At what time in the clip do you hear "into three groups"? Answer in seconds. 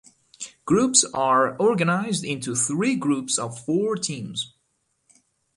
2.23-3.37